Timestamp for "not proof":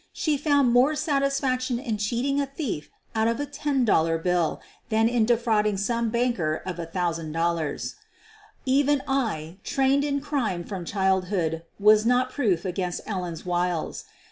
12.03-12.65